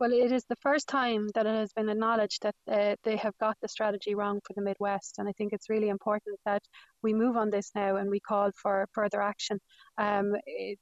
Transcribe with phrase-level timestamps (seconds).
[0.00, 3.36] Well, it is the first time that it has been acknowledged that uh, they have
[3.38, 5.18] got the strategy wrong for the Midwest.
[5.18, 6.62] And I think it's really important that
[7.02, 9.58] we move on this now and we call for further action.
[9.98, 10.34] Um,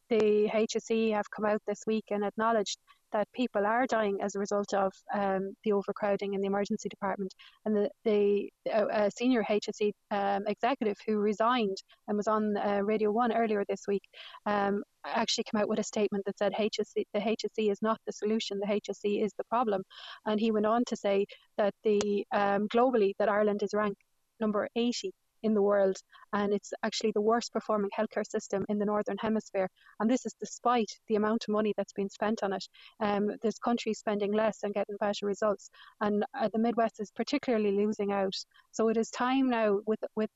[0.08, 2.78] the HSE have come out this week and acknowledged
[3.12, 7.32] that people are dying as a result of um, the overcrowding in the emergency department.
[7.64, 11.76] And the, the uh, senior HSE um, executive who resigned
[12.06, 14.02] and was on uh, Radio 1 earlier this week
[14.46, 18.12] um, actually came out with a statement that said HSE, the HSE is not the
[18.12, 19.82] solution, the HSE is the problem.
[20.26, 21.24] And he went on to say
[21.56, 24.02] that the um, globally that Ireland is ranked
[24.40, 25.96] number 80 in the world,
[26.32, 29.68] and it's actually the worst performing healthcare system in the Northern Hemisphere.
[30.00, 32.64] And this is despite the amount of money that's been spent on it.
[33.00, 35.70] Um, there's countries spending less and getting better results,
[36.00, 38.34] and uh, the Midwest is particularly losing out.
[38.72, 40.30] So it is time now, with with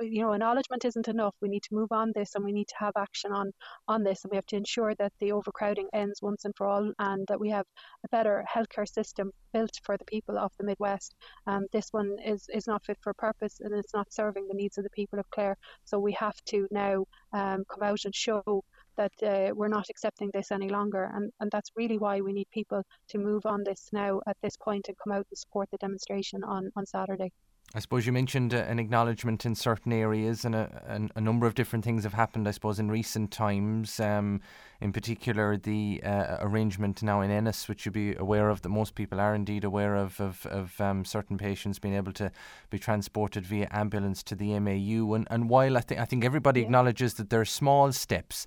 [0.00, 1.34] you know, acknowledgement isn't enough.
[1.40, 3.52] We need to move on this and we need to have action on,
[3.88, 4.24] on this.
[4.24, 7.40] And we have to ensure that the overcrowding ends once and for all and that
[7.40, 7.66] we have
[8.04, 11.14] a better healthcare system built for the people of the Midwest.
[11.46, 14.78] Um, this one is, is not fit for purpose and it's not serving the needs
[14.78, 15.56] of the people of Clare.
[15.84, 18.62] So we have to now um, come out and show
[18.96, 21.10] that uh, we're not accepting this any longer.
[21.14, 24.56] And, and that's really why we need people to move on this now at this
[24.56, 27.30] point and come out and support the demonstration on, on Saturday.
[27.74, 31.46] I suppose you mentioned uh, an acknowledgement in certain areas, and a, a, a, number
[31.46, 33.98] of different things have happened, I suppose, in recent times.
[33.98, 34.40] Um,
[34.80, 38.94] in particular, the uh, arrangement now in Ennis, which you'll be aware of, that most
[38.94, 42.30] people are indeed aware of, of, of um, certain patients being able to
[42.70, 45.14] be transported via ambulance to the MAU.
[45.14, 46.66] And, and while I, th- I think everybody yeah.
[46.66, 48.46] acknowledges that there are small steps,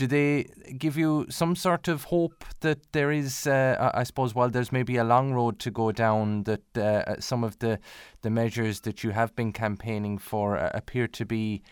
[0.00, 0.46] do they
[0.78, 4.96] give you some sort of hope that there is, uh, I suppose, while there's maybe
[4.96, 7.78] a long road to go down, that uh, some of the,
[8.22, 11.62] the measures that you have been campaigning for uh, appear to be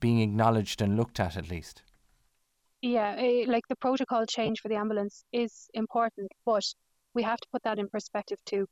[0.00, 1.82] being acknowledged and looked at at least?
[2.82, 6.64] Yeah, eh, like the protocol change for the ambulance is important, but
[7.14, 8.66] we have to put that in perspective too.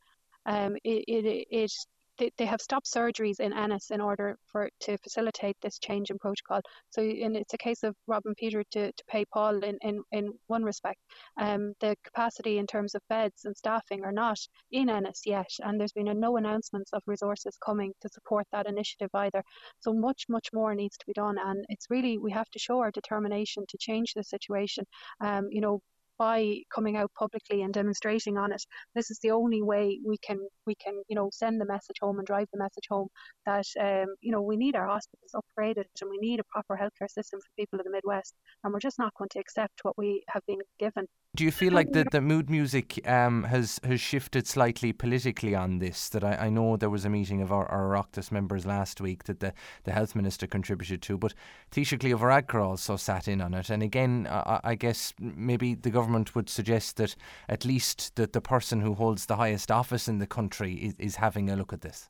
[0.44, 1.72] Um, it, it, it
[2.18, 6.18] they, they have stopped surgeries in Ennis in order for to facilitate this change in
[6.18, 6.60] protocol.
[6.90, 10.32] So and it's a case of robbing Peter to, to pay Paul in, in, in
[10.46, 10.98] one respect.
[11.40, 14.38] Um, the capacity in terms of beds and staffing are not
[14.70, 19.10] in Ennis yet, and there's been no announcements of resources coming to support that initiative
[19.14, 19.42] either.
[19.80, 22.80] So much, much more needs to be done, and it's really we have to show
[22.80, 24.84] our determination to change the situation.
[25.20, 25.80] Um, you know,
[26.18, 28.62] by coming out publicly and demonstrating on it.
[28.94, 32.18] This is the only way we can we can you know send the message home
[32.18, 33.08] and drive the message home
[33.46, 37.10] that um, you know we need our hospitals upgraded and we need a proper healthcare
[37.10, 40.22] system for people of the Midwest, and we're just not going to accept what we
[40.28, 41.06] have been given.
[41.36, 45.78] Do you feel like the, the mood music um, has has shifted slightly politically on
[45.80, 46.08] this?
[46.10, 49.24] That I, I know there was a meeting of our, our Oireachtas members last week
[49.24, 49.52] that the,
[49.82, 51.34] the health minister contributed to, but
[51.72, 53.68] Taoiseach Leo Varadkar also sat in on it.
[53.68, 56.03] And again, I, I guess maybe the government
[56.34, 57.16] would suggest that
[57.48, 61.16] at least that the person who holds the highest office in the country is, is
[61.16, 62.08] having a look at this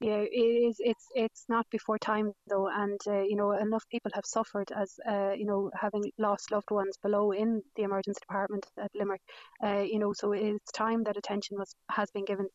[0.00, 0.76] yeah, it is.
[0.78, 4.92] It's it's not before time though, and uh, you know enough people have suffered as
[5.08, 9.22] uh, you know having lost loved ones below in the emergency department at Limerick.
[9.64, 12.46] Uh, you know, so it's time that attention was has been given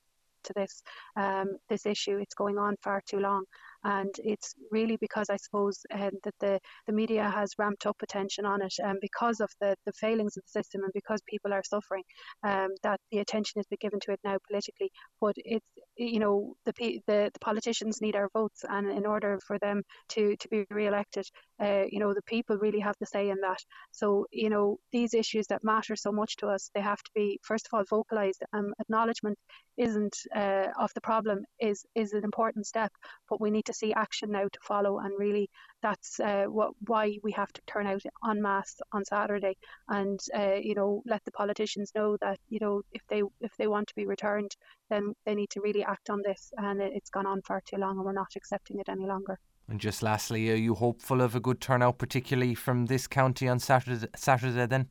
[0.44, 0.84] to this
[1.16, 2.18] um, this issue.
[2.18, 3.46] It's going on far too long,
[3.84, 8.46] and it's really because I suppose um, that the, the media has ramped up attention
[8.46, 11.54] on it and um, because of the, the failings of the system and because people
[11.54, 12.04] are suffering
[12.44, 14.92] um, that the attention has been given to it now politically.
[15.20, 15.66] But it's
[15.98, 20.36] you know the, the, the politicians need our votes and in order for them to,
[20.38, 21.26] to be re-elected
[21.62, 23.60] uh, you know the people really have the say in that.
[23.92, 27.40] So you know these issues that matter so much to us they have to be
[27.44, 28.44] first of all vocalized.
[28.54, 29.38] Um, acknowledgement
[29.78, 32.92] isn't uh, of the problem is is an important step
[33.30, 35.50] but we need to to see action now to follow, and really
[35.82, 40.56] that's uh, what why we have to turn out en masse on Saturday, and uh,
[40.56, 43.96] you know let the politicians know that you know if they if they want to
[43.96, 44.56] be returned,
[44.90, 47.98] then they need to really act on this, and it's gone on far too long,
[47.98, 49.40] and we're not accepting it any longer.
[49.68, 53.60] And just lastly, are you hopeful of a good turnout, particularly from this county on
[53.60, 54.08] Saturday?
[54.16, 54.90] Saturday then.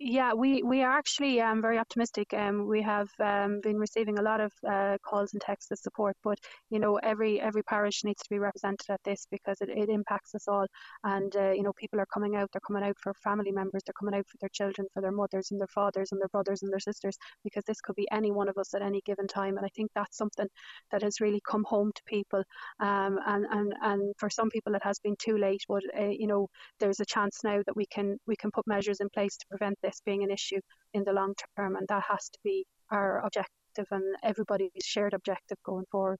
[0.00, 2.32] Yeah, we, we are actually um, very optimistic.
[2.32, 6.16] Um, we have um, been receiving a lot of uh, calls and texts of support,
[6.22, 6.38] but
[6.70, 10.36] you know every every parish needs to be represented at this because it, it impacts
[10.36, 10.66] us all.
[11.02, 12.48] And uh, you know people are coming out.
[12.52, 13.82] They're coming out for family members.
[13.84, 16.62] They're coming out for their children, for their mothers and their fathers and their brothers
[16.62, 19.56] and their sisters, because this could be any one of us at any given time.
[19.56, 20.46] And I think that's something
[20.92, 22.44] that has really come home to people.
[22.80, 26.26] Um, and and and for some people it has been too late, but uh, you
[26.28, 26.48] know
[26.78, 29.76] there's a chance now that we can we can put measures in place to prevent
[29.82, 30.60] this this being an issue
[30.94, 35.58] in the long term, and that has to be our objective and everybody's shared objective
[35.64, 36.18] going forward.